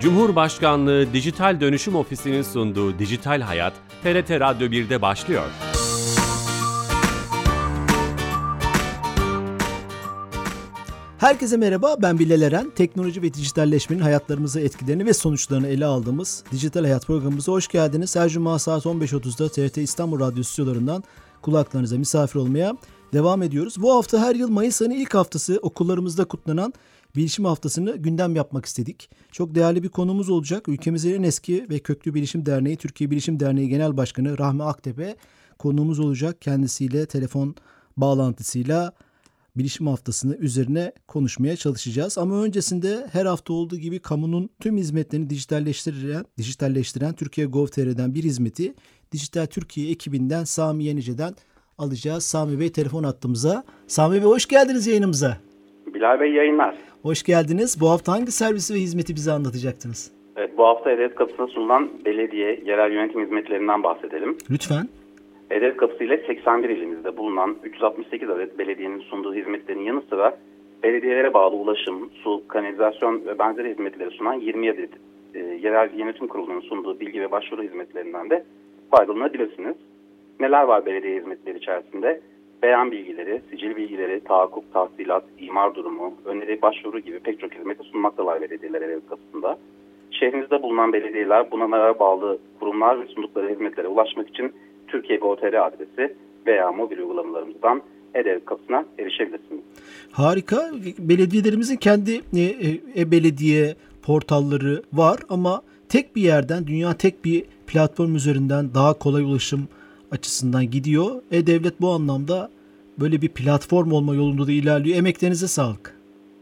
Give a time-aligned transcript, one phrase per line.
[0.00, 5.48] Cumhurbaşkanlığı Dijital Dönüşüm Ofisi'nin sunduğu Dijital Hayat, TRT Radyo 1'de başlıyor.
[11.18, 12.70] Herkese merhaba, ben Bilal Eren.
[12.70, 18.16] Teknoloji ve dijitalleşmenin hayatlarımıza etkilerini ve sonuçlarını ele aldığımız Dijital Hayat programımıza hoş geldiniz.
[18.16, 21.04] Her cuma saat 15.30'da TRT İstanbul Radyo stüdyolarından
[21.42, 22.76] kulaklarınıza misafir olmaya
[23.12, 23.82] devam ediyoruz.
[23.82, 26.72] Bu hafta her yıl Mayıs ayının ilk haftası okullarımızda kutlanan
[27.16, 29.10] Bilişim Haftası'nı gündem yapmak istedik.
[29.32, 30.68] Çok değerli bir konumuz olacak.
[30.68, 35.16] Ülkemizin en eski ve köklü Bilişim Derneği, Türkiye Bilişim Derneği Genel Başkanı Rahmi Aktepe
[35.58, 36.42] konuğumuz olacak.
[36.42, 37.54] Kendisiyle telefon
[37.96, 38.92] bağlantısıyla
[39.56, 42.18] Bilişim Haftası'nı üzerine konuşmaya çalışacağız.
[42.18, 48.74] Ama öncesinde her hafta olduğu gibi kamunun tüm hizmetlerini dijitalleştiren, dijitalleştiren Türkiye Gov.tr'den bir hizmeti
[49.12, 51.34] Dijital Türkiye ekibinden Sami Yenice'den
[51.78, 52.24] alacağız.
[52.24, 53.64] Sami Bey telefon attığımıza.
[53.86, 55.36] Sami Bey hoş geldiniz yayınımıza.
[55.94, 56.78] Bilal Bey yayınlar.
[57.08, 57.80] Hoş geldiniz.
[57.80, 60.12] Bu hafta hangi servisi ve hizmeti bize anlatacaktınız?
[60.36, 64.36] Evet, bu hafta E-Devlet Kapısı'na sunulan belediye, yerel yönetim hizmetlerinden bahsedelim.
[64.50, 64.88] Lütfen.
[65.50, 70.36] E-Devlet Kapısı ile 81 ilimizde bulunan 368 adet belediyenin sunduğu hizmetlerin yanı sıra
[70.82, 74.90] belediyelere bağlı ulaşım, su, kanalizasyon ve benzeri hizmetleri sunan 20 adet
[75.34, 78.44] e, yerel yönetim kurulunun sunduğu bilgi ve başvuru hizmetlerinden de
[78.90, 79.76] faydalanabilirsiniz.
[80.40, 82.20] Neler var belediye hizmetleri içerisinde?
[82.62, 88.40] Beyan bilgileri, sicil bilgileri, tahakkuk, tahsilat, imar durumu, öneri, başvuru gibi pek çok hizmeti sunmaktalar
[88.40, 89.58] belediyeler ev kapısında.
[90.10, 94.52] Şehrimizde bulunan belediyeler bunlara bağlı kurumlar ve sundukları hizmetlere ulaşmak için
[94.88, 97.82] Türkiye Gov.tr adresi veya mobil uygulamalarımızdan
[98.14, 99.60] e kapısına erişebilirsiniz.
[100.12, 100.70] Harika.
[100.98, 102.20] Belediyelerimizin kendi
[102.96, 109.22] e-belediye e, portalları var ama tek bir yerden, dünya tek bir platform üzerinden daha kolay
[109.22, 109.68] ulaşım
[110.10, 111.22] açısından gidiyor.
[111.30, 112.50] E-Devlet bu anlamda
[113.00, 114.98] böyle bir platform olma yolunda da ilerliyor.
[114.98, 115.98] Emeklerinize sağlık.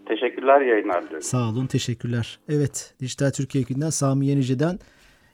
[0.09, 1.23] Teşekkürler yayınlar diliyorum.
[1.23, 2.39] Sağ olun teşekkürler.
[2.49, 4.79] Evet Dijital Türkiye ekibinden Sami Yenice'den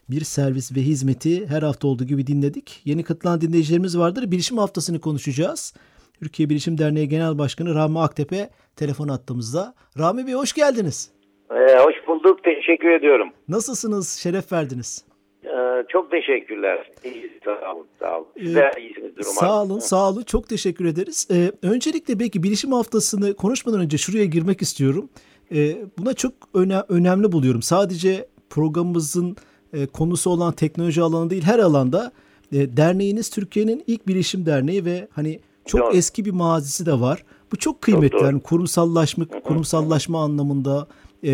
[0.09, 2.81] bir servis ve hizmeti her hafta olduğu gibi dinledik.
[2.85, 4.31] Yeni katılan dinleyicilerimiz vardır.
[4.31, 5.73] Bilişim haftasını konuşacağız.
[6.19, 9.73] Türkiye Bilişim Derneği Genel Başkanı Rami Aktepe telefon attığımızda.
[9.99, 11.11] Rami Bey hoş geldiniz.
[11.51, 12.43] Ee, hoş bulduk.
[12.43, 13.29] Teşekkür ediyorum.
[13.47, 14.09] Nasılsınız?
[14.09, 15.05] Şeref verdiniz.
[15.53, 16.91] Ee, çok teşekkürler.
[17.03, 18.27] İyi, sağ olun, sağ olun.
[18.35, 19.33] İyisinizdir umarım.
[19.33, 20.23] Sağ olun, sağ olun.
[20.23, 21.27] Çok teşekkür ederiz.
[21.31, 25.09] Ee, öncelikle belki bilişim haftasını konuşmadan önce şuraya girmek istiyorum.
[25.51, 27.61] Ee, buna çok öne önemli buluyorum.
[27.61, 29.37] Sadece programımızın
[29.73, 32.11] e, konusu olan teknoloji alanı değil, her alanda
[32.51, 35.95] e, derneğiniz Türkiye'nin ilk bilişim derneği ve hani çok Doğru.
[35.95, 37.23] eski bir mazisi de var.
[37.51, 38.09] Bu çok kıymetli.
[38.09, 40.87] Çok yani kurumsallaşma, kurumsallaşma anlamında
[41.23, 41.33] e,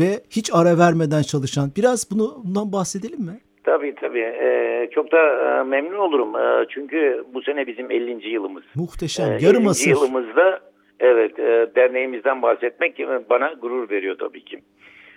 [0.00, 1.70] ve hiç ara vermeden çalışan.
[1.76, 3.40] Biraz bunu bundan bahsedelim mi?
[3.64, 4.20] Tabii tabii.
[4.20, 6.36] Ee, çok da e, memnun olurum.
[6.36, 8.28] E, çünkü bu sene bizim 50.
[8.28, 8.62] yılımız.
[8.74, 9.32] Muhteşem.
[9.32, 9.90] E, Yarım asır.
[9.90, 10.60] yılımızda
[11.00, 12.98] evet e, derneğimizden bahsetmek
[13.30, 14.60] bana gurur veriyor tabii ki.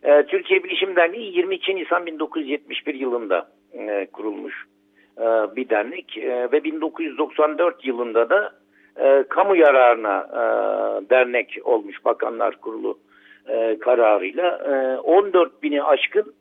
[0.04, 4.66] E, Türkiye Bilişim Derneği 22 Nisan 1971 yılında e, kurulmuş
[5.18, 5.24] e,
[5.56, 8.54] bir dernek e, ve 1994 yılında da
[8.98, 10.40] e, kamu yararına e,
[11.10, 13.00] dernek olmuş Bakanlar Kurulu
[13.48, 14.48] e, kararıyla.
[14.48, 16.34] E, 14 bini aşkın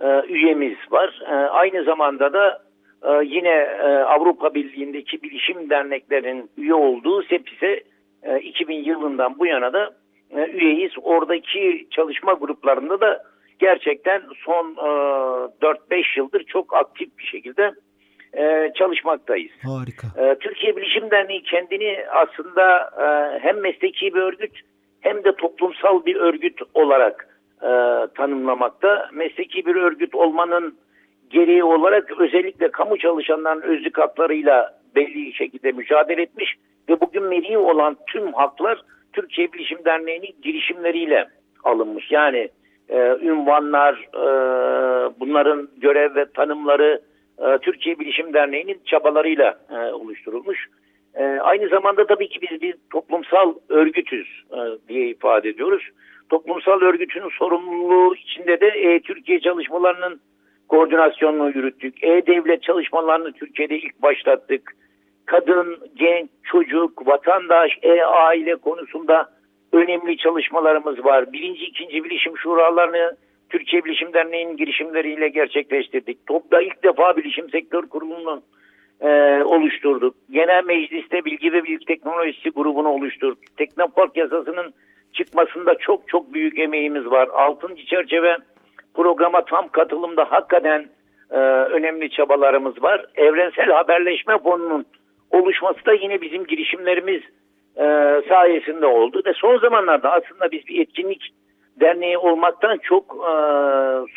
[0.00, 1.22] e, üyemiz var.
[1.30, 2.62] E, aynı zamanda da
[3.02, 7.82] e, yine e, Avrupa Birliği'ndeki bilişim derneklerin üye olduğu SEPİS'e
[8.22, 9.90] e, 2000 yılından bu yana da
[10.30, 10.92] e, üyeyiz.
[11.02, 13.22] Oradaki çalışma gruplarında da
[13.58, 14.88] gerçekten son e,
[15.62, 17.72] 4-5 yıldır çok aktif bir şekilde
[18.36, 19.52] e, çalışmaktayız.
[19.62, 20.06] Harika.
[20.22, 24.60] E, Türkiye Bilişim Derneği kendini aslında e, hem mesleki bir örgüt
[25.04, 27.28] hem de toplumsal bir örgüt olarak
[27.62, 27.70] e,
[28.16, 29.08] tanımlamakta.
[29.12, 30.74] Mesleki bir örgüt olmanın
[31.30, 36.54] gereği olarak özellikle kamu çalışanların özlük haklarıyla belli şekilde mücadele etmiş
[36.88, 38.80] ve bugün meri olan tüm haklar
[39.12, 41.28] Türkiye Bilişim Derneği'nin girişimleriyle
[41.64, 42.10] alınmış.
[42.10, 42.48] Yani
[42.88, 44.24] e, ünvanlar, e,
[45.20, 47.00] bunların görev ve tanımları
[47.38, 50.68] e, Türkiye Bilişim Derneği'nin çabalarıyla e, oluşturulmuş.
[51.16, 55.88] E, aynı zamanda tabii ki biz bir toplumsal örgütüz e, diye ifade ediyoruz.
[56.28, 60.20] Toplumsal örgütün sorumluluğu içinde de e, Türkiye çalışmalarının
[60.68, 62.04] koordinasyonunu yürüttük.
[62.04, 64.72] E-Devlet çalışmalarını Türkiye'de ilk başlattık.
[65.26, 69.30] Kadın, genç, çocuk, vatandaş, e-aile konusunda
[69.72, 71.32] önemli çalışmalarımız var.
[71.32, 73.16] Birinci, ikinci bilişim şuralarını
[73.50, 76.26] Türkiye Bilişim Derneği'nin girişimleriyle gerçekleştirdik.
[76.26, 78.42] TOP'da ilk defa Bilişim Sektör Kurulu'nun
[79.00, 80.14] e, oluşturduk.
[80.30, 83.38] Genel Meclis'te Bilgi ve Bilgi Teknolojisi grubunu oluşturduk.
[83.56, 84.74] Teknopark yasasının
[85.12, 87.28] çıkmasında çok çok büyük emeğimiz var.
[87.28, 88.36] Altıncı çerçeve
[88.94, 90.86] programa tam katılımda hakikaten
[91.30, 91.38] e,
[91.76, 93.06] önemli çabalarımız var.
[93.16, 94.86] Evrensel Haberleşme Fonu'nun
[95.30, 97.22] oluşması da yine bizim girişimlerimiz
[97.76, 97.84] e,
[98.28, 99.22] sayesinde oldu.
[99.26, 101.34] Ve son zamanlarda aslında biz bir etkinlik
[101.80, 103.32] derneği olmaktan çok e,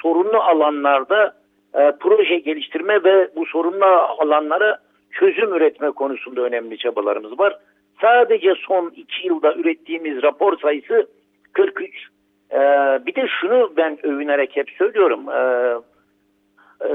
[0.02, 1.34] sorunlu alanlarda
[1.74, 4.78] e, proje geliştirme ve bu sorunlu alanlara
[5.12, 7.58] çözüm üretme konusunda önemli çabalarımız var.
[8.02, 11.08] Sadece son iki yılda ürettiğimiz rapor sayısı
[11.54, 12.08] 43.
[12.52, 12.58] E,
[13.06, 15.30] bir de şunu ben övünerek hep söylüyorum.
[15.30, 15.40] E,
[16.86, 16.90] e,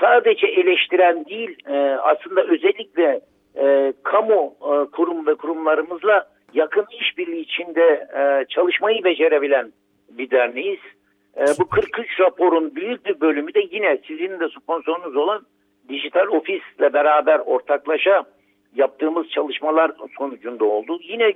[0.00, 3.20] sadece eleştiren değil e, aslında özellikle
[3.56, 9.72] e, kamu e, kurum ve kurumlarımızla yakın işbirliği içinde e, çalışmayı becerebilen
[10.10, 10.80] bir derneğiz.
[11.36, 15.42] E, bu 43 raporun büyük bir bölümü de yine sizin de sponsorunuz olan
[15.88, 18.24] Dijital Ofis'le beraber ortaklaşa
[18.74, 20.98] yaptığımız çalışmalar sonucunda oldu.
[21.02, 21.32] Yine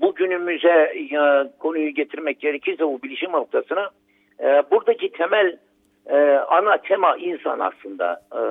[0.00, 1.08] bugünümüze e,
[1.58, 3.90] konuyu getirmek gerekirse bu bilişim haftasına
[4.40, 5.58] e, buradaki temel
[6.06, 6.16] e,
[6.48, 8.22] ana tema insan aslında.
[8.32, 8.42] E,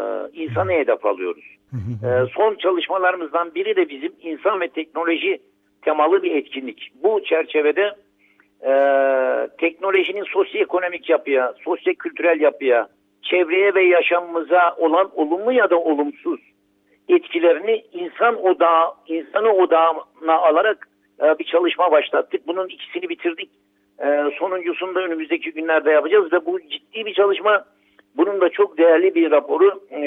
[0.44, 1.46] insanı hedef alıyoruz.
[2.04, 5.40] e, son çalışmalarımızdan biri de bizim insan ve teknoloji
[5.82, 6.92] temalı bir etkinlik.
[7.04, 7.94] Bu çerçevede
[8.66, 8.72] e,
[9.58, 12.88] teknolojinin sosyoekonomik yapıya, sosyo-kültürel yapıya,
[13.22, 16.40] çevreye ve yaşamımıza olan olumlu ya da olumsuz
[17.10, 20.88] etkilerini insan odağı, insanı odağına alarak
[21.22, 22.48] e, bir çalışma başlattık.
[22.48, 23.50] Bunun ikisini bitirdik.
[24.00, 27.66] E, sonuncusunu da önümüzdeki günlerde yapacağız ve bu ciddi bir çalışma.
[28.18, 30.02] Bunun da çok değerli bir raporu e,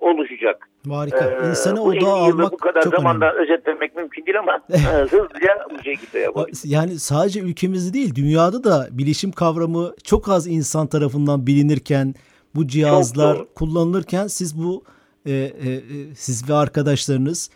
[0.00, 0.68] oluşacak.
[0.88, 1.30] Harika.
[1.30, 3.42] Ee, İnsanı bu odağa almak bu kadar çok zamanda önemli.
[3.42, 6.50] özetlemek mümkün değil ama e, hızlıca bu şekilde yapalım.
[6.64, 12.14] Yani sadece ülkemizde değil dünyada da bilişim kavramı çok az insan tarafından bilinirken
[12.54, 14.84] bu cihazlar kullanılırken siz bu
[15.26, 17.50] e, e, e, siz ve arkadaşlarınız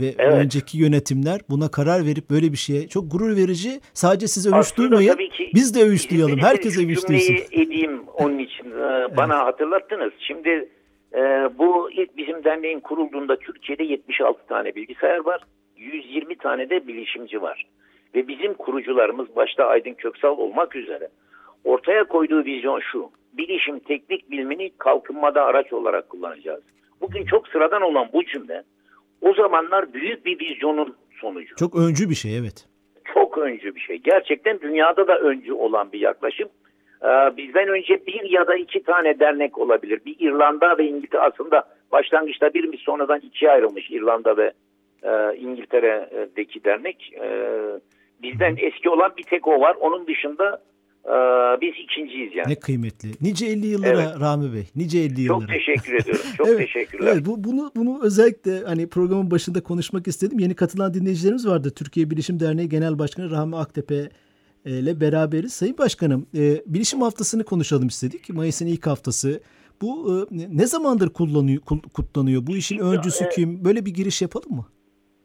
[0.00, 0.34] ve Evet.
[0.44, 3.80] önceki yönetimler buna karar verip böyle bir şeye çok gurur verici.
[3.94, 5.16] Sadece siz övüş Aslında duymayın.
[5.30, 6.38] ki Biz de övüş duyalım.
[6.38, 7.34] Herkes övüş duysun.
[7.52, 8.64] edeyim onun için.
[8.70, 10.12] Ee, Bana hatırlattınız.
[10.18, 10.68] Şimdi
[11.14, 11.18] e,
[11.58, 15.40] bu ilk bizim derneğin kurulduğunda Türkiye'de 76 tane bilgisayar var.
[15.76, 17.66] 120 tane de bilişimci var.
[18.14, 21.08] Ve bizim kurucularımız başta Aydın Köksal olmak üzere
[21.64, 23.10] ortaya koyduğu vizyon şu.
[23.32, 26.62] Bilişim teknik bilimini kalkınmada araç olarak kullanacağız.
[27.00, 28.62] Bugün çok sıradan olan bu cümle
[29.20, 32.68] o zamanlar büyük bir vizyonun sonucu Çok öncü bir şey evet.
[33.14, 33.96] çok öncü bir şey.
[33.96, 36.48] Gerçekten dünyada da öncü olan bir yaklaşım.
[37.02, 40.00] Ee, bizden önce bir ya da iki tane dernek olabilir.
[40.06, 44.52] Bir İrlanda ve İngiltere aslında başlangıçta birmiş sonradan ikiye ayrılmış İrlanda ve
[45.02, 47.12] e, İngiltere'deki dernek.
[47.20, 47.80] Ee,
[48.22, 49.76] bizden eski olan bir tek o var.
[49.80, 50.62] Onun dışında
[51.62, 52.48] biz ikinciyiz yani.
[52.50, 53.08] Ne kıymetli.
[53.20, 54.20] Nice 50 yıllara Evet.
[54.20, 54.64] Rami Bey.
[54.76, 55.40] Nice 50 yıllara.
[55.40, 56.24] Çok teşekkür ediyorum.
[56.36, 57.12] Çok Evet, teşekkürler.
[57.12, 60.38] Evet, bu, bunu bunu özellikle hani programın başında konuşmak istedim.
[60.38, 61.70] Yeni katılan dinleyicilerimiz vardı.
[61.76, 64.10] Türkiye Bilişim Derneği Genel Başkanı Rahmi Aktepe
[64.64, 65.52] e, ile beraberiz.
[65.52, 68.28] Sayın Başkanım, e, Bilişim Haftası'nı konuşalım istedik.
[68.30, 69.40] Mayıs'ın ilk haftası.
[69.82, 72.46] Bu e, ne zamandır kullanıyor, kul- kutlanıyor?
[72.46, 73.64] Bu işin öncüsü e, kim?
[73.64, 74.66] Böyle bir giriş yapalım mı?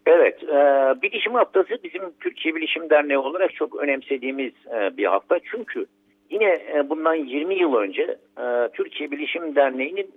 [0.05, 0.55] Evet, e,
[1.01, 5.39] Bilişim Haftası bizim Türkiye Bilişim Derneği olarak çok önemsediğimiz e, bir hafta.
[5.51, 5.85] Çünkü
[6.29, 10.11] yine e, bundan 20 yıl önce e, Türkiye Bilişim Derneği'nin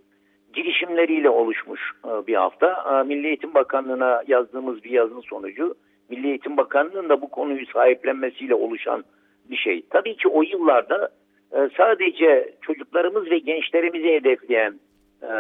[0.52, 3.00] girişimleriyle oluşmuş e, bir hafta.
[3.00, 5.74] E, Milli Eğitim Bakanlığı'na yazdığımız bir yazın sonucu
[6.08, 9.04] Milli Eğitim Bakanlığı'nın da bu konuyu sahiplenmesiyle oluşan
[9.50, 9.82] bir şey.
[9.90, 11.10] Tabii ki o yıllarda
[11.52, 14.74] e, sadece çocuklarımız ve gençlerimizi hedefleyen
[15.22, 15.32] e,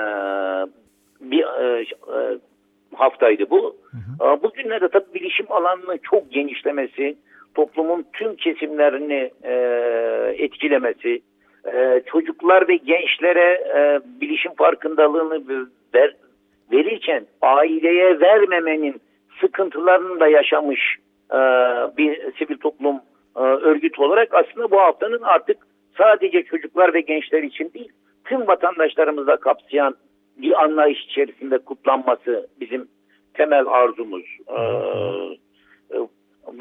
[1.20, 2.38] bir e, e,
[2.96, 3.76] haftaydı bu.
[4.42, 7.16] Bugünlerde tabii bilişim alanının çok genişlemesi,
[7.54, 9.54] toplumun tüm kesimlerini e,
[10.38, 11.22] etkilemesi,
[11.74, 16.16] e, çocuklar ve gençlere e, bilişim farkındalığını ver,
[16.72, 19.00] verirken aileye vermemenin
[19.40, 20.96] sıkıntılarını da yaşamış
[21.30, 21.38] e,
[21.96, 22.96] bir sivil toplum
[23.36, 25.56] e, örgütü olarak aslında bu haftanın artık
[25.98, 27.92] sadece çocuklar ve gençler için değil,
[28.24, 29.94] tüm vatandaşlarımızı da kapsayan
[30.36, 32.88] bir anlayış içerisinde kutlanması bizim
[33.34, 34.24] temel arzumuz.
[34.48, 35.16] Ee,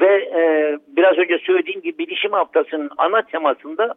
[0.00, 3.94] ve e, biraz önce söylediğim gibi bilişim haftasının ana temasında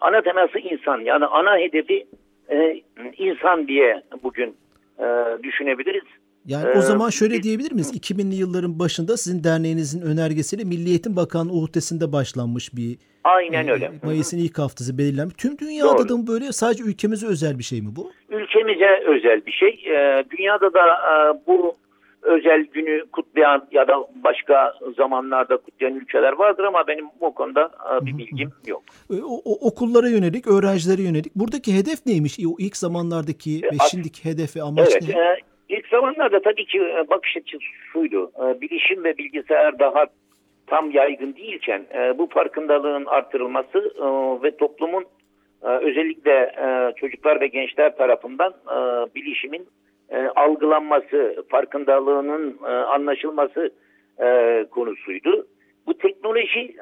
[0.00, 2.06] ana teması insan yani ana hedefi
[2.50, 2.82] e,
[3.16, 4.56] insan diye bugün
[4.98, 5.06] e,
[5.42, 6.04] düşünebiliriz.
[6.46, 7.92] Yani Ee, o zaman şöyle diyebilir miyiz?
[7.96, 13.92] 2000'li yılların başında sizin derneğinizin önergesiyle Milli Eğitim Bakanlığı uhdesinde başlanmış bir Aynen e, öyle.
[14.02, 15.34] Mayıs'ın ilk haftası belirlenmiş.
[15.38, 16.08] Tüm dünyada Doğru.
[16.08, 18.12] da böyle sadece ülkemize özel bir şey mi bu?
[18.28, 19.68] Ülkemize özel bir şey.
[19.86, 21.74] Ee, dünyada da e, bu
[22.22, 23.94] özel günü kutlayan ya da
[24.24, 27.70] başka zamanlarda kutlayan ülkeler vardır ama benim o konuda
[28.02, 28.82] e, bir bilgim yok.
[29.10, 31.34] E, O, o- okullara yönelik, öğrencilere yönelik.
[31.36, 32.38] Buradaki hedef neymiş?
[32.46, 35.36] O ilk zamanlardaki E, ve şimdiki hedef ve amaç Evet, ne?
[35.70, 38.32] İlk zamanlarda tabii ki e, bakış açısı şuydu.
[38.38, 40.06] E, bilişim ve bilgisayar daha
[40.66, 43.92] tam yaygın değilken e, bu farkındalığın artırılması
[44.42, 45.04] ve toplumun
[45.62, 46.52] özellikle
[46.96, 48.54] çocuklar ve gençler tarafından
[49.14, 49.68] bilişimin
[50.36, 53.70] algılanması, farkındalığının anlaşılması
[54.70, 55.46] konusuydu.
[55.86, 56.76] Bu teknoloji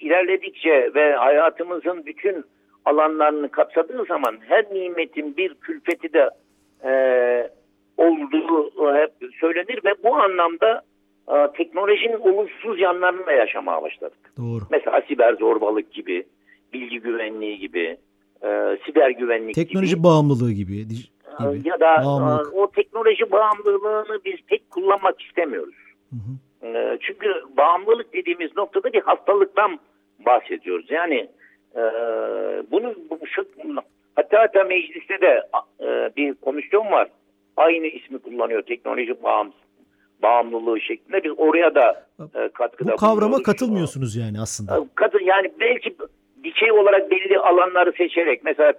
[0.00, 2.44] ilerledikçe ve hayatımızın bütün
[2.84, 6.30] alanlarını kapsadığı zaman her nimetin bir külfeti de
[7.98, 10.82] olduğu hep söylenir ve bu anlamda
[11.28, 14.18] e, teknolojinin olumsuz yanlarını yaşamaya başladık.
[14.36, 14.64] Doğru.
[14.70, 16.26] Mesela siber zorbalık gibi,
[16.72, 17.96] bilgi güvenliği gibi,
[18.42, 20.04] e, siber güvenlik Teknoloji gibi.
[20.04, 20.88] bağımlılığı gibi.
[20.88, 20.94] gibi.
[21.64, 22.54] Ya da Bağımlılık.
[22.54, 25.74] e, o teknoloji bağımlılığını biz pek kullanmak istemiyoruz.
[26.10, 26.66] Hı hı.
[26.66, 29.78] E, Çünkü bağımlılık dediğimiz noktada bir hastalıktan
[30.26, 30.86] bahsediyoruz.
[30.90, 31.28] Yani
[31.76, 31.80] e,
[32.70, 33.44] bunu bu, şu,
[34.16, 35.42] hatta hatta mecliste de
[35.80, 37.08] e, bir komisyon var.
[37.58, 39.52] Aynı ismi kullanıyor teknoloji bağım,
[40.22, 41.24] bağımlılığı şeklinde.
[41.24, 44.84] Biz oraya da e, katkıda Bu kavrama katılmıyorsunuz yani aslında.
[44.94, 45.96] Kadın yani belki
[46.44, 48.72] dikey olarak belli alanları seçerek mesela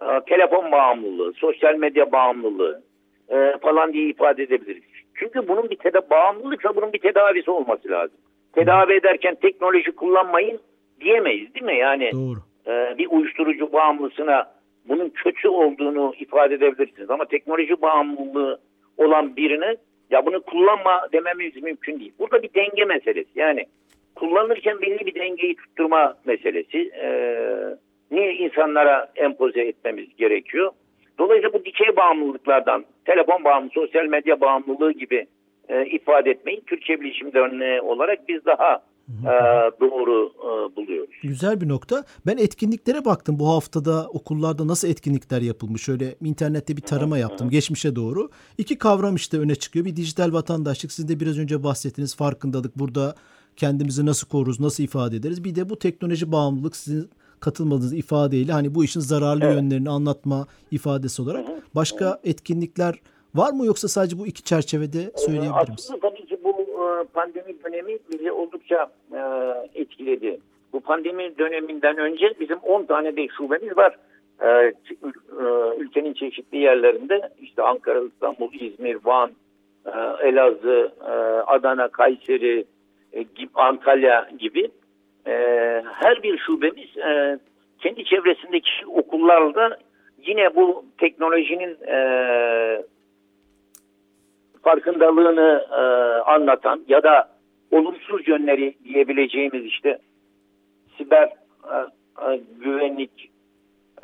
[0.00, 2.82] e, telefon bağımlılığı, sosyal medya bağımlılığı
[3.28, 4.82] e, falan diye ifade edebiliriz.
[5.14, 8.18] Çünkü bunun bir teda bağımlılıksa bunun bir tedavisi olması lazım.
[8.52, 10.60] Tedavi ederken teknoloji kullanmayın
[11.00, 11.78] diyemeyiz değil mi?
[11.78, 12.38] Yani Doğru.
[12.66, 14.56] e, bir uyuşturucu bağımlısına
[14.88, 17.10] bunun kötü olduğunu ifade edebilirsiniz.
[17.10, 18.60] Ama teknoloji bağımlılığı
[18.96, 19.76] olan birine
[20.10, 22.12] ya bunu kullanma dememiz mümkün değil.
[22.18, 23.30] Burada bir denge meselesi.
[23.34, 23.66] Yani
[24.14, 26.90] kullanırken belli bir dengeyi tutturma meselesi.
[27.02, 27.08] E,
[28.10, 30.72] niye insanlara empoze etmemiz gerekiyor?
[31.18, 35.26] Dolayısıyla bu dikey bağımlılıklardan telefon bağımlılığı, sosyal medya bağımlılığı gibi
[35.68, 39.34] e, ifade etmeyi Türkçe Bilişim Derneği olarak biz daha e,
[39.80, 41.14] doğru e, buluyoruz.
[41.22, 42.04] Güzel bir nokta.
[42.26, 45.82] Ben etkinliklere baktım bu haftada okullarda nasıl etkinlikler yapılmış.
[45.82, 48.30] Şöyle internette bir tarama yaptım geçmişe doğru.
[48.58, 49.84] İki kavram işte öne çıkıyor.
[49.84, 50.92] Bir dijital vatandaşlık.
[50.92, 52.78] Siz de biraz önce bahsettiniz farkındalık.
[52.78, 53.14] Burada
[53.56, 55.44] kendimizi nasıl koruruz, nasıl ifade ederiz.
[55.44, 57.10] Bir de bu teknoloji bağımlılık sizin
[57.40, 59.54] katılmadığınız ifadeyle hani bu işin zararlı Evet.
[59.54, 61.46] yönlerini anlatma ifadesi olarak.
[61.74, 63.00] Başka etkinlikler
[63.34, 65.78] var mı yoksa sadece bu iki çerçevede söyleyebilir misiniz?
[65.90, 69.20] Aslında tabii ki bu e, pandemi dönemi bizi oldukça e,
[69.74, 70.40] etkiledi.
[70.72, 73.96] Bu pandemi döneminden önce bizim 10 tane de şubemiz var.
[74.40, 74.72] E, e,
[75.78, 79.30] Ülkenin çeşitli yerlerinde işte Ankara, İstanbul, İzmir, Van,
[79.86, 81.10] e, Elazığ, e,
[81.46, 82.64] Adana, Kayseri,
[83.12, 84.70] e, Antalya gibi
[85.26, 85.32] e,
[85.92, 87.38] her bir şubemiz e,
[87.78, 89.76] kendi çevresindeki okullarla
[90.26, 91.96] yine bu teknolojinin e,
[94.70, 95.80] farkındalığını e,
[96.30, 97.28] anlatan ya da
[97.70, 99.98] olumsuz yönleri diyebileceğimiz işte
[100.98, 101.22] siber
[101.72, 101.76] e,
[102.32, 103.30] e, güvenlik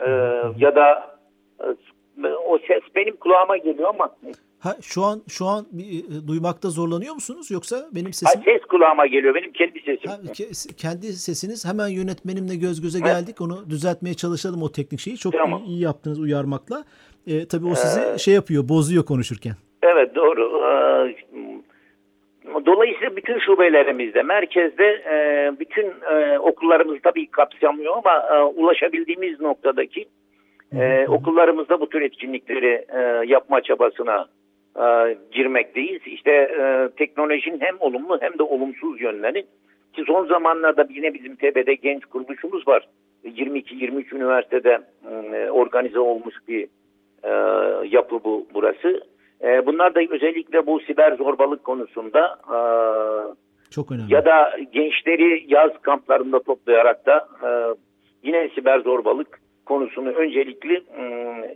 [0.07, 0.11] e,
[0.59, 1.17] ya da
[1.61, 4.11] e, o ses benim kulağıma geliyor ama
[4.59, 8.43] Ha, şu an şu an bir, e, duymakta zorlanıyor musunuz yoksa benim ha, sesim?
[8.45, 10.11] ses kulağıma geliyor benim kendi sesim.
[10.11, 13.41] Ha, ke- kendi sesiniz hemen yönetmenimle göz göze geldik.
[13.41, 15.17] Onu düzeltmeye çalışalım o teknik şeyi.
[15.19, 15.63] Çok Tamam.
[15.65, 16.85] iyi, iyi yaptınız uyarmakla.
[17.27, 19.53] E, tabii o sizi Ee, şey yapıyor, bozuyor konuşurken.
[20.03, 20.63] Evet doğru.
[20.65, 21.15] Ee,
[22.67, 30.05] Dolayısıyla bütün şubelerimizde, merkezde e, bütün e, okullarımız tabii kapsamıyor ama e, ulaşabildiğimiz noktadaki
[31.09, 34.27] okullarımızda bu tür etkinlikleri e, yapma çabasına
[34.77, 36.01] e, girmekteyiz.
[36.07, 39.43] İşte e, teknolojinin hem olumlu hem de olumsuz yönleri
[39.93, 42.89] ki son zamanlarda yine bizim TB'de genç kuruluşumuz var.
[43.25, 44.79] 22-23 üniversitede
[45.11, 46.69] e, organize olmuş bir
[47.25, 47.31] e,
[47.89, 49.12] yapı bu burası.
[49.43, 52.59] E, bunlar da özellikle bu siber zorbalık konusunda e,
[53.71, 54.15] Çok önemli.
[54.15, 57.49] ya da gençleri yaz kamplarında toplayarak da e,
[58.23, 61.05] yine siber zorbalık konusunu öncelikli e,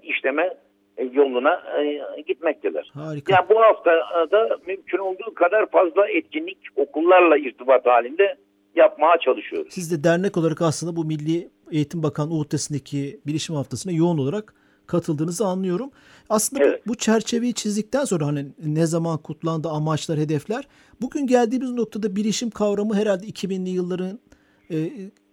[0.02, 0.54] işleme
[0.96, 2.90] e, yoluna e, gitmekteler.
[2.94, 3.32] Harika.
[3.32, 3.90] Yani bu hafta
[4.32, 8.36] da mümkün olduğu kadar fazla etkinlik okullarla irtibat halinde
[8.76, 9.72] yapmaya çalışıyoruz.
[9.72, 14.54] Siz de dernek olarak aslında bu Milli Eğitim Bakanlığı uhdesindeki bilişim haftasına yoğun olarak
[14.86, 15.90] katıldığınızı anlıyorum.
[16.28, 16.86] Aslında bu- Evet.
[16.86, 20.68] bu, çerçeveyi çizdikten sonra hani ne zaman kutlandı, amaçlar, hedefler.
[21.00, 24.18] Bugün geldiğimiz noktada bilişim kavramı herhalde 2000'li yılların
[24.70, 24.90] e,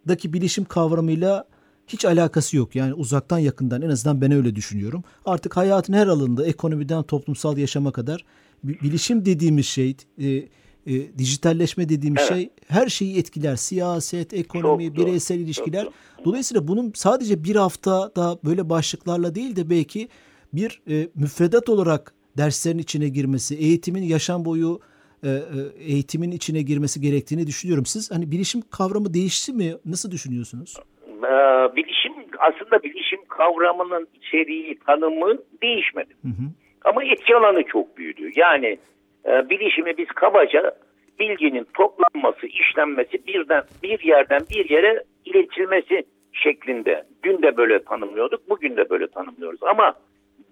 [0.07, 1.45] daki bilişim kavramıyla
[1.87, 2.75] hiç alakası yok.
[2.75, 5.03] Yani uzaktan yakından en azından ben öyle düşünüyorum.
[5.25, 8.25] Artık hayatın her alanında ekonomiden toplumsal yaşama kadar
[8.63, 10.43] bi- bilişim dediğimiz şey, e,
[10.87, 12.33] e, dijitalleşme dediğimiz Evet.
[12.33, 13.55] şey her şeyi etkiler.
[13.55, 15.85] Siyaset, ekonomi, Çok doğru, bireysel çok ilişkiler.
[15.85, 15.93] doğru.
[16.25, 20.07] Dolayısıyla bunun sadece bir haftada böyle başlıklarla değil de belki
[20.53, 24.79] bir e, müfredat olarak derslerin içine girmesi, eğitimin yaşam boyu
[25.23, 25.39] e, e,
[25.79, 27.85] eğitimin içine girmesi gerektiğini düşünüyorum.
[27.85, 29.73] Siz hani bilişim kavramı değişti mi?
[29.85, 30.77] Nasıl düşünüyorsunuz?
[31.07, 36.13] Ee, bilişim aslında bilişim kavramının içeriği tanımı değişmedi.
[36.21, 36.45] Hı hı.
[36.85, 38.31] Ama etki alanı çok büyüdü.
[38.35, 38.77] Yani
[39.25, 40.71] e, bilişimi biz kabaca
[41.19, 46.03] bilginin toplanması, işlenmesi birden bir yerden bir yere iletilmesi
[46.33, 47.03] şeklinde.
[47.23, 49.63] Dün de böyle tanımlıyorduk, bugün de böyle tanımlıyoruz.
[49.63, 49.93] Ama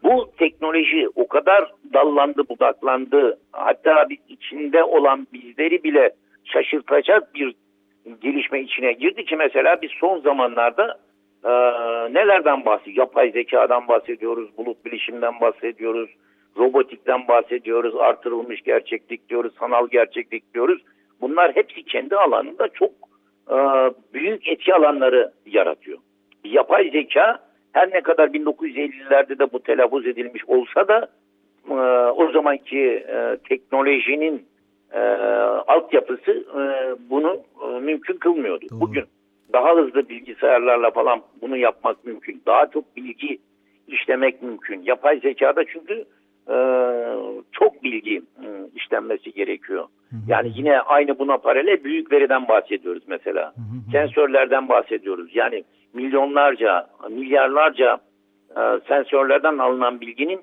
[0.04, 3.40] bu teknoloji o kadar dallandı, budaklandı.
[3.52, 6.12] Hatta bir içinde olan bizleri bile
[6.44, 7.56] şaşırtacak bir
[8.22, 11.00] gelişme içine girdi ki mesela biz son zamanlarda
[11.44, 11.50] e,
[12.14, 12.98] nelerden bahsediyoruz?
[12.98, 16.10] Yapay zekadan bahsediyoruz, bulut bilişimden bahsediyoruz,
[16.58, 20.82] robotikten bahsediyoruz, artırılmış gerçeklik diyoruz, sanal gerçeklik diyoruz.
[21.22, 22.92] Bunlar hepsi kendi alanında çok
[23.50, 23.58] e,
[24.14, 25.98] büyük etki alanları yaratıyor.
[26.44, 27.40] Yapay zeka
[27.74, 31.08] her ne kadar 1950'lerde de bu telaffuz edilmiş olsa da
[31.70, 31.74] e,
[32.12, 34.46] o zamanki e, teknolojinin
[34.94, 35.00] e,
[35.68, 36.62] altyapısı e,
[37.10, 38.66] bunu e, mümkün kılmıyordu.
[38.72, 38.82] Doğru.
[38.82, 39.06] Bugün
[39.54, 42.42] daha hızlı bilgisayarlarla falan bunu yapmak mümkün.
[42.46, 43.40] Daha çok bilgi
[43.88, 44.82] işlemek mümkün.
[44.82, 46.06] Yapay zekada çünkü
[46.52, 46.58] e,
[47.52, 49.86] çok bilgi e, işlenmesi gerekiyor.
[50.28, 53.54] Yani yine aynı buna paralel büyük veriden bahsediyoruz mesela.
[53.92, 55.36] Sensörlerden bahsediyoruz.
[55.36, 58.00] Yani milyonlarca, milyarlarca
[58.52, 60.40] e, sensörlerden alınan bilginin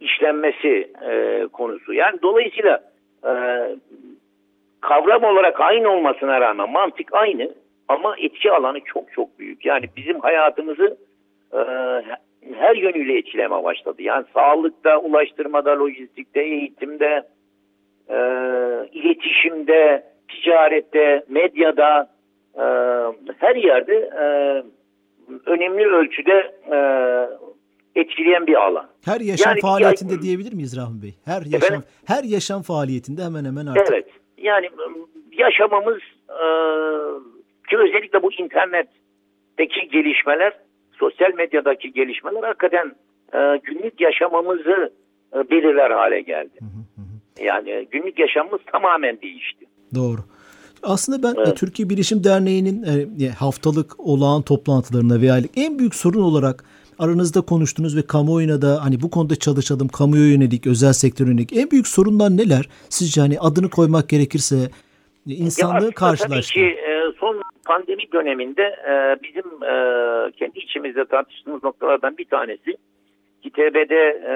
[0.00, 1.92] işlenmesi e, konusu.
[1.92, 2.80] Yani dolayısıyla
[3.26, 3.32] e,
[4.80, 7.54] kavram olarak aynı olmasına rağmen mantık aynı
[7.88, 9.66] ama etki alanı çok çok büyük.
[9.66, 10.96] Yani bizim hayatımızı
[11.52, 11.58] e,
[12.52, 14.02] her yönüyle etkileme başladı.
[14.02, 17.22] Yani sağlıkta, ulaştırmada, lojistikte, eğitimde,
[18.08, 18.16] e,
[18.92, 22.10] iletişimde, ticarette, medyada,
[22.54, 22.62] e,
[23.38, 24.24] her yerde e,
[25.46, 26.78] önemli ölçüde e,
[28.00, 28.86] etkileyen bir alan.
[29.04, 31.14] Her yaşam Yani faaliyetinde yay- diyebilir miyiz Rahmi Bey?
[31.24, 31.84] Her yaşam Efendim?
[32.06, 33.88] her yaşam faaliyetinde hemen hemen artık.
[33.92, 34.06] Evet.
[34.38, 34.70] Yani
[35.32, 35.98] yaşamamız
[36.28, 36.46] e,
[37.70, 40.52] ki özellikle bu internetteki gelişmeler,
[40.98, 42.92] sosyal medyadaki gelişmeler hakikaten
[43.34, 44.92] e, günlük yaşamamızı
[45.34, 46.58] e, belirler hale geldi.
[47.40, 49.66] Yani günlük yaşamımız tamamen değişti.
[49.94, 50.20] Doğru.
[50.82, 51.48] Aslında ben Evet.
[51.48, 52.82] e, Türkiye Bilişim Derneği'nin
[53.22, 56.64] e, haftalık olağan toplantılarına veya en büyük sorun olarak
[56.98, 61.70] aranızda konuştunuz ve kamuoyuna da hani bu konuda çalışalım, kamuya yönelik, özel sektör yönelik en
[61.70, 62.68] büyük sorunlar neler?
[62.88, 64.56] Sizce hani adını koymak gerekirse
[65.28, 66.54] e, insanlığı karşılaştı.
[66.54, 66.93] Tabii ki e,
[67.64, 69.72] pandemi döneminde e, bizim e,
[70.32, 72.76] kendi içimizde tartıştığımız noktalardan bir tanesi
[73.42, 74.34] İTB'de e,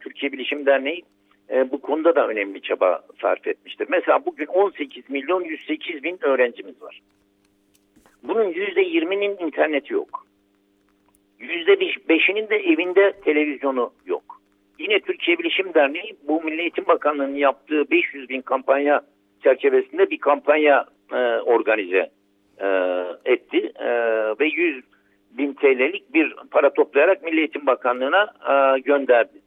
[0.00, 1.02] Türkiye Bilişim Derneği
[1.50, 3.86] e, bu konuda da önemli çaba sarf etmiştir.
[3.90, 7.00] Mesela bugün 18 milyon 108 bin öğrencimiz var.
[8.22, 10.26] Bunun %20'nin interneti yok.
[11.40, 14.40] %5'inin de evinde televizyonu yok.
[14.78, 19.00] Yine Türkiye Bilişim Derneği bu Milli Eğitim Bakanlığı'nın yaptığı 500 bin kampanya
[19.42, 22.10] çerçevesinde bir kampanya e, organize
[22.60, 22.68] e,
[23.24, 23.88] etti e,
[24.40, 24.84] ve 100
[25.30, 29.40] bin TL'lik bir para toplayarak Milli Eğitim Bakanlığı'na e, gönderdi.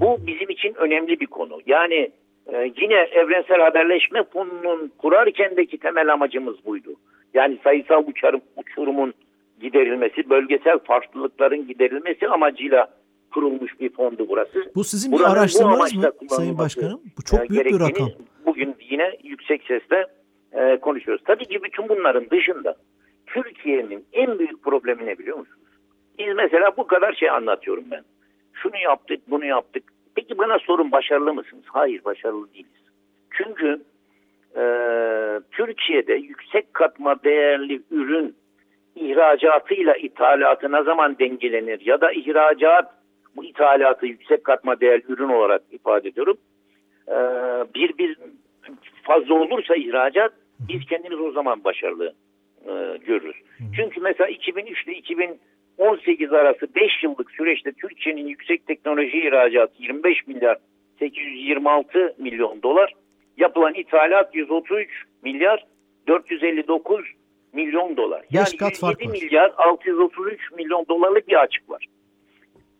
[0.00, 1.60] Bu bizim için önemli bir konu.
[1.66, 2.10] Yani
[2.52, 6.90] e, yine evrensel haberleşme fonunun kurarkendeki temel amacımız buydu.
[7.34, 9.14] Yani sayısal uçarım, uçurumun
[9.60, 12.88] giderilmesi, bölgesel farklılıkların giderilmesi amacıyla
[13.34, 14.72] kurulmuş bir fondu burası.
[14.74, 17.00] Bu sizin Buranın bir bu araştırmanız amaçla mı Sayın Başkanım?
[17.18, 18.08] Bu çok e, büyük bir rakam.
[18.46, 20.06] Bugün yine yüksek sesle
[20.58, 21.24] e, konuşuyoruz.
[21.26, 22.74] Tabii ki bütün bunların dışında
[23.26, 25.68] Türkiye'nin en büyük problemi ne biliyor musunuz?
[26.18, 28.02] Biz mesela bu kadar şey anlatıyorum ben.
[28.52, 29.82] Şunu yaptık, bunu yaptık.
[30.16, 31.64] Peki bana sorun başarılı mısınız?
[31.66, 32.82] Hayır, başarılı değiliz.
[33.30, 33.82] Çünkü
[34.56, 34.62] e,
[35.50, 38.36] Türkiye'de yüksek katma değerli ürün
[38.96, 42.94] ihracatıyla ithalatı ne zaman dengelenir ya da ihracat
[43.36, 46.36] bu ithalatı yüksek katma değerli ürün olarak ifade ediyorum.
[47.08, 47.14] Ee,
[47.74, 48.16] bir bir
[49.02, 52.14] fazla olursa ihracat biz kendimiz o zaman başarılı
[52.64, 52.72] e,
[53.06, 53.36] görürüz.
[53.76, 60.58] Çünkü mesela 2003 ile 2018 arası 5 yıllık süreçte Türkiye'nin yüksek teknoloji ihracatı 25 milyar
[60.98, 62.94] 826 milyon dolar
[63.36, 64.88] yapılan ithalat 133
[65.22, 65.66] milyar
[66.08, 67.06] 459
[67.52, 68.24] milyon dolar.
[68.30, 69.22] Yani kat fark 107 var.
[69.22, 71.86] milyar 633 milyon dolarlık bir açık var.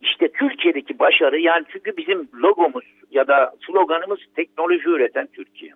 [0.00, 5.72] İşte Türkiye'deki başarı yani çünkü bizim logomuz ya da sloganımız teknoloji üreten Türkiye.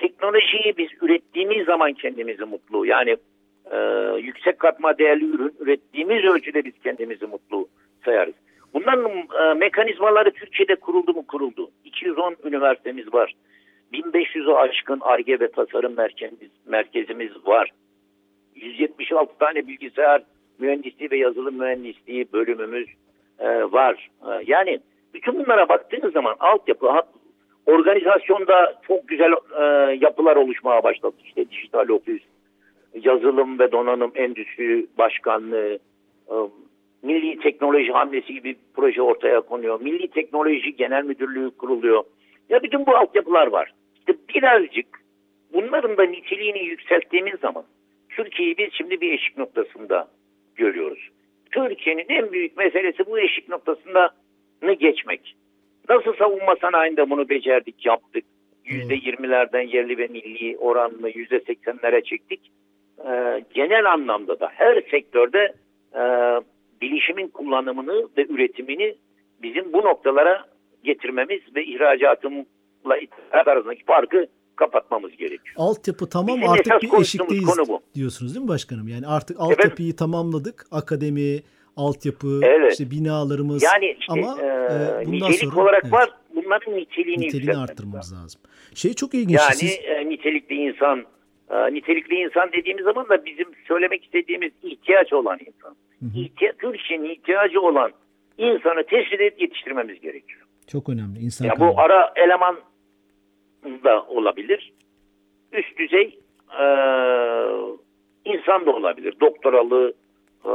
[0.00, 3.16] Teknolojiyi biz ürettiğimiz zaman kendimizi mutlu yani
[3.70, 3.76] e,
[4.22, 7.68] yüksek katma değerli ürün ürettiğimiz ölçüde biz kendimizi mutlu
[8.04, 8.34] sayarız.
[8.74, 11.70] Bunların e, mekanizmaları Türkiye'de kuruldu mu kuruldu.
[11.84, 13.34] 210 üniversitemiz var.
[13.92, 17.70] 1500'ü aşkın ARGE ve tasarım merkezimiz, merkezimiz var.
[18.54, 20.22] 176 tane bilgisayar
[20.58, 22.88] mühendisliği ve yazılım mühendisliği bölümümüz
[23.38, 24.10] e, var.
[24.22, 24.80] E, yani
[25.14, 27.17] bütün bunlara baktığınız zaman altyapı, hat-
[27.68, 29.64] organizasyonda çok güzel e,
[30.00, 31.16] yapılar oluşmaya başladı.
[31.24, 32.22] İşte dijital ofis,
[32.94, 35.78] yazılım ve donanım endüstri başkanlığı,
[36.30, 36.34] e,
[37.02, 39.80] milli teknoloji hamlesi gibi proje ortaya konuyor.
[39.80, 42.04] Milli teknoloji genel müdürlüğü kuruluyor.
[42.48, 43.72] Ya bütün bu altyapılar var.
[43.98, 44.86] İşte birazcık
[45.52, 47.64] bunların da niteliğini yükselttiğimiz zaman
[48.08, 50.08] Türkiye'yi biz şimdi bir eşik noktasında
[50.56, 51.08] görüyoruz.
[51.50, 54.10] Türkiye'nin en büyük meselesi bu eşik noktasında
[54.78, 55.36] geçmek.
[55.88, 58.24] Nasıl savunma sanayinde bunu becerdik, yaptık.
[58.66, 62.40] %20'lerden yerli ve milli oranını %80'lere çektik.
[62.98, 65.52] E, genel anlamda da her sektörde
[65.94, 66.02] e,
[66.80, 68.94] bilişimin kullanımını ve üretimini
[69.42, 70.44] bizim bu noktalara
[70.84, 75.54] getirmemiz ve ihracatımla ithalat arasındaki farkı kapatmamız gerekiyor.
[75.56, 77.80] Altyapı tamam Bizim artık bir eşikteyiz konu bu.
[77.94, 78.88] diyorsunuz değil mi başkanım?
[78.88, 80.66] Yani artık altyapıyı tamamladık.
[80.70, 81.38] Akademi,
[81.78, 82.72] altyapı, Evet.
[82.72, 86.08] işte binalarımız Yani işte ama e, e, bundan nicelik sonra olarak evet, var.
[86.34, 88.18] Bunların niteliğini, niteliğini arttırmamız lazım.
[88.22, 88.40] lazım.
[88.74, 89.38] Şey çok ilginç.
[89.40, 91.04] Yani siz, e, nitelikli insan,
[91.50, 95.76] e, nitelikli insan dediğimiz zaman da bizim söylemek istediğimiz ihtiyaç olan insan.
[96.16, 97.92] İhtiya Türkiye'nin ihtiyacı olan
[98.38, 100.40] insanı teşhis edip yetiştirmemiz gerekiyor.
[100.66, 101.18] çok önemli.
[101.18, 102.56] İnsan Ya bu ara eleman
[103.84, 104.72] da olabilir.
[105.52, 106.18] Üst düzey
[106.60, 106.64] e,
[108.24, 109.14] insan da olabilir.
[109.20, 109.94] Doktoralı
[110.44, 110.52] e,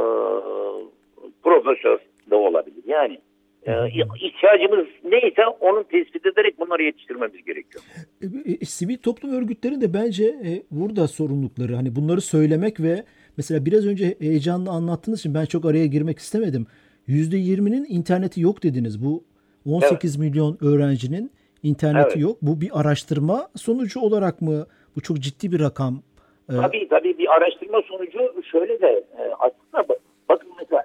[1.44, 1.98] profesör
[2.30, 2.82] de olabilir.
[2.86, 3.18] Yani
[3.66, 3.72] e,
[4.20, 7.84] ihtiyacımız neyse onu tespit ederek bunları yetiştirmemiz gerekiyor.
[8.22, 8.26] E,
[8.60, 13.04] e, sivil toplum örgütlerinin de bence e, burada sorumlulukları hani bunları söylemek ve
[13.36, 16.66] mesela biraz önce heyecanlı anlattığınız için ben çok araya girmek istemedim.
[17.08, 19.04] %20'nin interneti yok dediniz.
[19.04, 19.24] Bu
[19.66, 21.30] 18 milyon öğrencinin
[21.62, 22.22] interneti Evet.
[22.22, 22.36] yok.
[22.42, 24.66] Bu bir araştırma sonucu olarak mı?
[24.96, 26.02] Bu çok ciddi bir rakam.
[26.46, 30.84] Tabii tabii bir araştırma sonucu şöyle de e, aslında bak- bakın mesela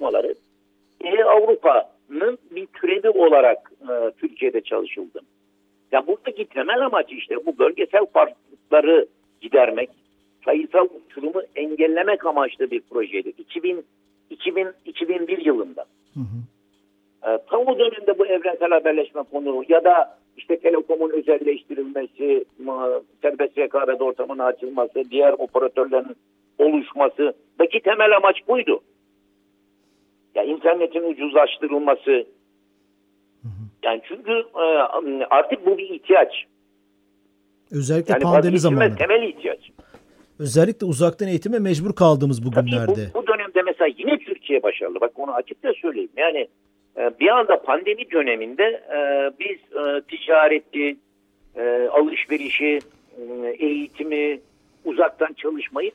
[0.00, 0.34] Çalışmaları
[1.04, 5.20] E-Avrupa'nın bir türevi olarak e, Türkiye'de çalışıldı.
[5.92, 9.06] Ya buradaki temel amaç işte bu bölgesel farklılıkları
[9.40, 9.90] gidermek,
[10.44, 13.32] sayısal uçurumu engellemek amaçlı bir projeydi.
[13.38, 13.84] 2000,
[14.30, 15.84] 2000 2001 yılında.
[16.14, 16.40] hı hı.
[17.32, 22.44] E, tam o dönemde bu evrensel haberleşme konu ya da işte telekomun özelleştirilmesi,
[23.22, 26.16] serbest rekabet ortamının açılması, diğer operatörlerin
[26.58, 28.80] oluşması daki temel amaç buydu.
[30.34, 32.26] Ya internetin ucuzlaştırılması.
[33.84, 34.64] Yani çünkü e,
[35.30, 36.46] artık bu bir ihtiyaç.
[37.70, 38.96] Özellikle Yani pandemi zamanında.
[38.96, 39.70] temel ihtiyaç.
[40.38, 43.10] Özellikle uzaktan eğitime mecbur kaldığımız Tabii bugünlerde.
[43.14, 45.00] bu, bu dönemde mesela yine Türkiye başarılı.
[45.00, 46.10] Bak onu açıkça söyleyeyim.
[46.16, 46.48] Yani
[46.96, 50.96] e, bir anda pandemi döneminde e, biz e, ticareti,
[51.92, 52.78] alışverişi,
[53.58, 54.40] eğitimi,
[54.84, 55.90] uzaktan çalışmayı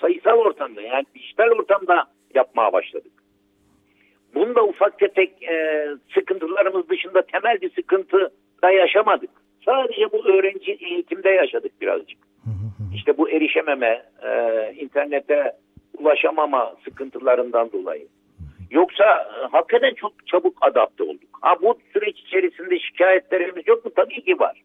[0.00, 2.04] sayısal ortamda yani dijital ortamda
[2.36, 3.12] yapmaya başladık.
[4.34, 8.30] Bunda ufak tefek e, sıkıntılarımız dışında temel bir sıkıntı
[8.62, 9.30] da yaşamadık.
[9.64, 12.18] Sadece bu öğrenci eğitimde yaşadık birazcık.
[12.94, 15.52] İşte bu erişememe, e, internete
[15.98, 18.06] ulaşamama sıkıntılarından dolayı.
[18.70, 21.38] Yoksa e, hakikaten çok çabuk adapte olduk.
[21.42, 23.90] Ha bu süreç içerisinde şikayetlerimiz yok mu?
[23.96, 24.62] Tabii ki var.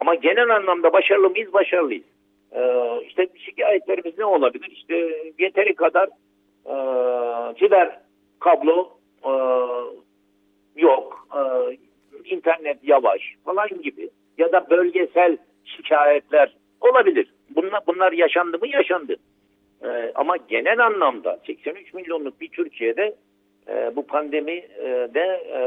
[0.00, 1.52] Ama genel anlamda başarılı mıyız?
[1.52, 2.04] Başarılıyız.
[2.52, 2.60] E,
[3.06, 4.70] işte şikayetlerimiz ne olabilir?
[4.72, 4.94] İşte
[5.38, 6.08] yeteri kadar
[6.66, 6.74] e,
[7.54, 8.00] fiber
[8.40, 9.32] kablo e,
[10.76, 11.28] yok.
[11.34, 11.40] E,
[12.24, 14.10] internet yavaş falan gibi.
[14.38, 17.34] Ya da bölgesel şikayetler olabilir.
[17.50, 18.68] Bunlar, bunlar yaşandı mı?
[18.68, 19.16] Yaşandı.
[19.84, 23.14] Ee, ama genel anlamda 83 milyonluk bir Türkiye'de
[23.68, 25.60] e, bu pandemide e,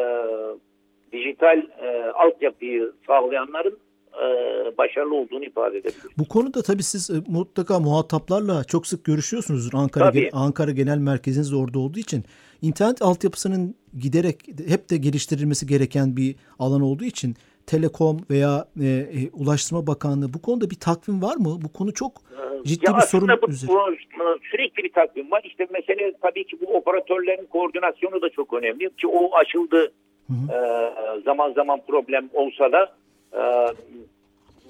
[1.11, 3.79] dijital e, altyapıyı sağlayanların
[4.77, 6.17] başarılı olduğunu ifade edebiliriz.
[6.17, 9.73] Bu konuda tabii siz e, mutlaka muhataplarla çok sık görüşüyorsunuzdur.
[9.73, 10.29] Ankara Tabii.
[10.33, 12.23] Ankara Genel Merkeziniz orada olduğu için
[12.61, 17.35] internet altyapısının giderek hep de geliştirilmesi gereken bir alan olduğu için
[17.67, 21.59] Telekom veya e, e, Ulaştırma Bakanlığı bu konuda bir takvim var mı?
[21.61, 22.11] Bu konu çok
[22.65, 23.75] ciddi Ya bir sorun bu, üzerine.
[23.75, 23.79] bu
[24.51, 25.41] sürekli bir takvim var.
[25.45, 28.89] İşte mesele tabii ki bu operatörlerin koordinasyonu da çok önemli.
[28.97, 29.91] Ki o aşıldı
[30.29, 32.89] Ee, zaman zaman problem olsa da e,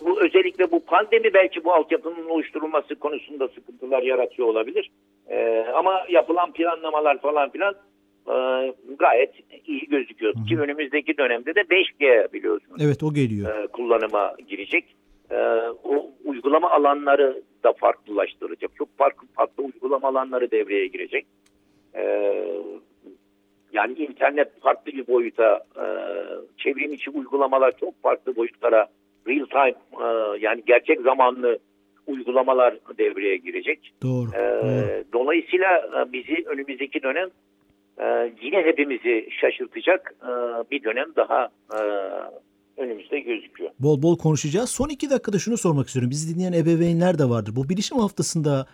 [0.01, 4.91] bu özellikle bu pandemi belki bu altyapının oluşturulması konusunda sıkıntılar yaratıyor olabilir.
[5.29, 7.75] Ee, ama yapılan planlamalar falan filan
[8.27, 8.35] e,
[8.99, 9.33] gayet
[9.65, 10.33] iyi gözüküyor.
[10.49, 13.63] Ki önümüzdeki dönemde de 5G biliyorsunuz Evet o geliyor.
[13.63, 14.95] e, kullanıma girecek.
[15.31, 15.35] E,
[15.83, 18.71] o uygulama alanları da farklılaştıracak.
[18.77, 21.25] Çok farklı farklı uygulama alanları devreye girecek.
[21.95, 22.03] E,
[23.73, 25.85] yani internet farklı bir boyuta, e,
[26.57, 28.87] çevrim içi uygulamalar çok farklı boyutlara,
[29.27, 31.59] real time e, yani gerçek zamanlı
[32.07, 33.93] uygulamalar devreye girecek.
[34.03, 34.29] Doğru.
[34.29, 35.03] E, doğru.
[35.13, 37.29] dolayısıyla e, bizi önümüzdeki dönem
[37.99, 40.31] e, yine hepimizi şaşırtacak e,
[40.71, 41.79] bir dönem daha e,
[42.77, 43.71] önümüzde gözüküyor.
[43.79, 44.69] Bol bol konuşacağız.
[44.69, 46.11] Son iki dakikada şunu sormak istiyorum.
[46.11, 47.55] Bizi dinleyen ebeveynler de vardır.
[47.55, 48.65] Bu bilişim haftasında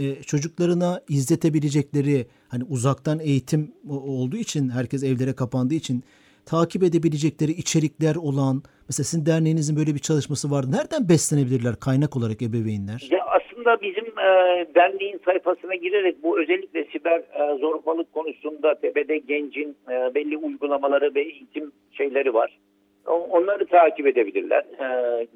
[0.00, 6.04] e, çocuklarına izletebilecekleri hani uzaktan eğitim olduğu için herkes evlere kapandığı için
[6.46, 8.56] takip edebilecekleri içerikler olan
[8.88, 10.68] mesela sizin derneğinizin böyle bir çalışması vardı.
[10.78, 13.08] Nereden beslenebilirler kaynak olarak ebeveynler?
[13.10, 14.30] Ya aslında bizim e,
[14.74, 21.22] derneğin sayfasına girerek bu özellikle siber e, zorbalık konusunda TBD Genc'in e, belli uygulamaları ve
[21.22, 22.58] eğitim şeyleri var.
[23.06, 24.64] onları takip edebilirler.
[24.80, 25.26] E,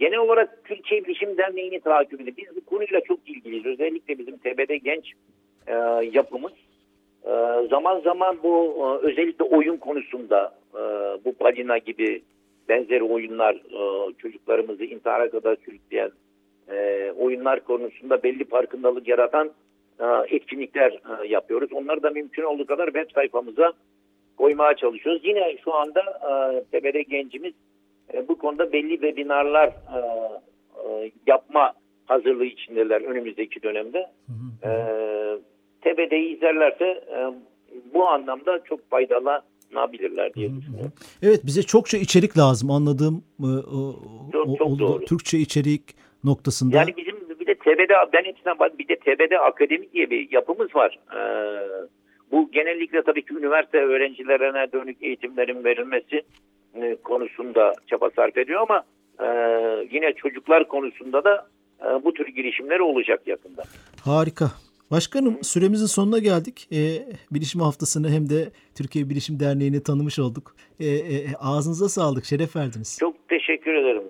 [0.00, 2.50] genel olarak Türkiye Bilişim Derneği'ni takip edebilirler.
[2.50, 3.66] Biz bu konuyla çok ilgiliyiz.
[3.66, 5.12] Özellikle bizim TBD Genç
[5.66, 5.74] e,
[6.12, 6.52] yapımız.
[7.24, 7.32] E,
[7.70, 10.80] zaman zaman bu e, özellikle oyun konusunda e,
[11.24, 12.22] bu Balina gibi
[12.68, 16.10] benzeri oyunlar e, çocuklarımızı intihara kadar sürükleyen
[16.70, 19.50] e, oyunlar konusunda belli farkındalık yaratan
[20.00, 20.04] e,
[20.36, 21.72] etkinlikler e, yapıyoruz.
[21.72, 23.72] Onları da mümkün olduğu kadar web sayfamıza
[24.36, 25.22] koymaya çalışıyoruz.
[25.24, 26.30] Yine şu anda e,
[26.64, 27.54] TBD gencimiz
[28.14, 29.98] e, bu konuda belli webinarlar e,
[30.88, 31.72] e, yapma
[32.06, 34.06] hazırlığı içindeler önümüzdeki dönemde.
[34.26, 34.70] Hı hı.
[34.70, 34.72] E,
[35.80, 37.18] TBD'yi izlerlerse e,
[37.94, 40.92] bu anlamda çok faydalanabilirler diye düşünüyorum.
[41.22, 43.50] Evet bize çokça içerik lazım anladığım e,
[44.32, 44.78] çok, çok oldu.
[44.78, 45.04] Doğru.
[45.04, 45.82] Türkçe içerik
[46.24, 46.76] noktasında.
[46.76, 50.98] Yani bizim bir de TBD ben hepsinden bir de TBD Akademi diye bir yapımız var.
[51.16, 51.20] Ee,
[52.32, 56.22] bu genellikle tabii ki üniversite öğrencilerine dönük eğitimlerin verilmesi
[56.74, 58.84] e, konusunda çaba sarf ediyor ama
[59.20, 59.26] e,
[59.92, 61.46] yine çocuklar konusunda da
[61.80, 63.62] e, bu tür girişimler olacak yakında.
[64.04, 64.50] Harika.
[64.90, 66.68] Başkanım süremizin sonuna geldik.
[66.72, 66.78] E,
[67.30, 70.56] bilişim haftasını hem de Türkiye Bilişim Derneği'ni tanımış olduk.
[70.80, 72.96] E, e, ağzınıza sağlık, şeref verdiniz.
[73.00, 74.02] Çok teşekkür ederim.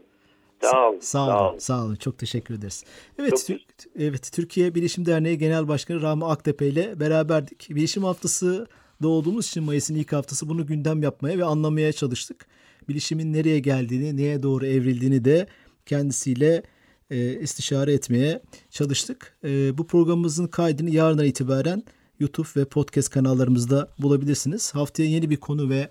[0.60, 0.98] Sağ olun.
[0.98, 1.30] Sağ, olun.
[1.38, 1.58] Sağ olun.
[1.58, 1.94] Sağ olun.
[1.94, 2.84] Çok teşekkür ederiz.
[3.18, 3.56] Evet, Çok
[3.98, 7.68] evet Türkiye Bilişim Derneği Genel Başkanı Rahmi Aktepe ile beraberdik.
[7.70, 8.66] Bilişim haftası
[9.02, 12.46] doğduğumuz için Mayıs'ın ilk haftası bunu gündem yapmaya ve anlamaya çalıştık.
[12.88, 15.46] Bilişimin nereye geldiğini, neye doğru evrildiğini de
[15.86, 16.62] kendisiyle
[17.10, 19.36] e, istişare etmeye çalıştık.
[19.44, 21.82] E, bu programımızın kaydını yarından itibaren
[22.20, 24.74] YouTube ve podcast kanallarımızda bulabilirsiniz.
[24.74, 25.88] Haftaya yeni bir konu ve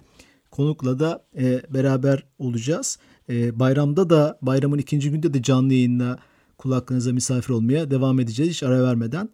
[0.52, 3.00] konukla da e, beraber olacağız.
[3.30, 6.20] E, bayramda da bayramın ikinci günde de canlı yayınla
[6.58, 9.30] kulaklarınıza misafir olmaya devam edeceğiz hiç ara vermeden.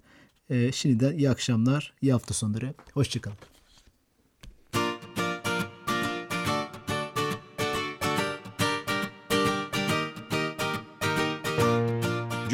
[0.50, 2.74] E, şimdiden iyi akşamlar, iyi hafta sonları.
[2.94, 3.55] Hoşçakalın.